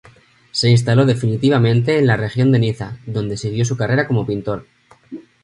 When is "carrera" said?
3.77-4.07